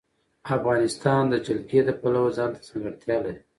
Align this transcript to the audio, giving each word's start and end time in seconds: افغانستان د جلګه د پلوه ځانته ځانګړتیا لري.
افغانستان 0.55 1.21
د 1.29 1.33
جلګه 1.45 1.81
د 1.85 1.89
پلوه 2.01 2.29
ځانته 2.37 2.61
ځانګړتیا 2.67 3.17
لري. 3.25 3.41